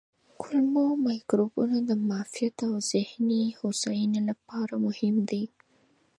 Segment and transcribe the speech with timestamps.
[0.41, 5.43] کولمو مایکروبیوم د معافیت او ذهني هوساینې لپاره مهم دی.